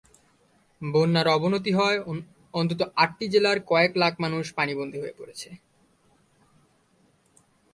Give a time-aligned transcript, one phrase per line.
[0.81, 2.01] বন্যার অবনতি হওয়ায়
[2.53, 5.49] অন্তত আটটি জেলার কয়েক লাখ মানুষ পানিবন্দী হয়ে পড়েছে।